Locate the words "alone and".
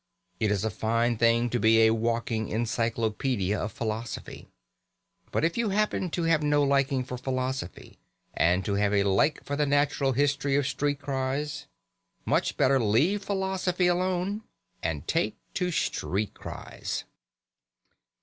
13.85-15.07